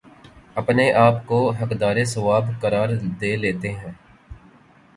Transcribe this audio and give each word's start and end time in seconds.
اپنے 0.55 0.91
آپ 0.93 1.25
کو 1.25 1.39
حقدار 1.51 2.03
ثواب 2.05 2.45
قرار 2.61 2.89
دے 3.21 3.35
لیتےہیں 3.35 3.91